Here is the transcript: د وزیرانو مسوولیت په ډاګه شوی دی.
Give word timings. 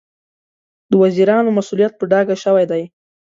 د 0.89 0.91
وزیرانو 1.03 1.55
مسوولیت 1.57 1.93
په 1.97 2.05
ډاګه 2.11 2.35
شوی 2.43 2.65
دی. 2.71 2.83